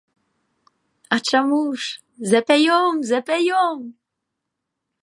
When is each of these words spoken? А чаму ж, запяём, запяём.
А 1.15 1.19
чаму 1.31 1.59
ж, 1.83 2.01
запяём, 2.33 2.95
запяём. 3.11 3.79